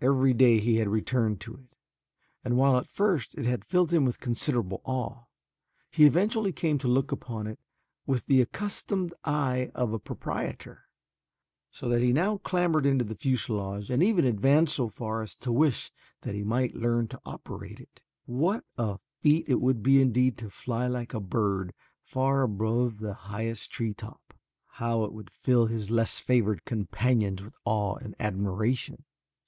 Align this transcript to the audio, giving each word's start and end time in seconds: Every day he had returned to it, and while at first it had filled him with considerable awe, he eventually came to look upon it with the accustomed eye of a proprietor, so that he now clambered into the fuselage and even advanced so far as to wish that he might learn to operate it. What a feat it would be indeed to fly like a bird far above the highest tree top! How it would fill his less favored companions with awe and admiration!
Every 0.00 0.32
day 0.32 0.60
he 0.60 0.76
had 0.76 0.86
returned 0.86 1.40
to 1.40 1.54
it, 1.56 1.74
and 2.44 2.56
while 2.56 2.76
at 2.76 2.86
first 2.88 3.34
it 3.34 3.46
had 3.46 3.64
filled 3.64 3.92
him 3.92 4.04
with 4.04 4.20
considerable 4.20 4.80
awe, 4.84 5.24
he 5.90 6.04
eventually 6.04 6.52
came 6.52 6.78
to 6.78 6.86
look 6.86 7.10
upon 7.10 7.48
it 7.48 7.58
with 8.06 8.26
the 8.26 8.40
accustomed 8.40 9.12
eye 9.24 9.72
of 9.74 9.92
a 9.92 9.98
proprietor, 9.98 10.84
so 11.72 11.88
that 11.88 12.00
he 12.00 12.12
now 12.12 12.36
clambered 12.36 12.86
into 12.86 13.04
the 13.04 13.16
fuselage 13.16 13.90
and 13.90 14.04
even 14.04 14.24
advanced 14.24 14.76
so 14.76 14.88
far 14.88 15.20
as 15.20 15.34
to 15.34 15.50
wish 15.50 15.90
that 16.20 16.36
he 16.36 16.44
might 16.44 16.76
learn 16.76 17.08
to 17.08 17.20
operate 17.26 17.80
it. 17.80 18.02
What 18.24 18.64
a 18.78 19.00
feat 19.20 19.46
it 19.48 19.60
would 19.60 19.82
be 19.82 20.00
indeed 20.00 20.38
to 20.38 20.48
fly 20.48 20.86
like 20.86 21.12
a 21.12 21.18
bird 21.18 21.74
far 22.04 22.42
above 22.42 22.98
the 22.98 23.14
highest 23.14 23.72
tree 23.72 23.94
top! 23.94 24.32
How 24.74 25.02
it 25.02 25.12
would 25.12 25.32
fill 25.32 25.66
his 25.66 25.90
less 25.90 26.20
favored 26.20 26.64
companions 26.64 27.42
with 27.42 27.56
awe 27.64 27.96
and 27.96 28.14
admiration! 28.20 29.02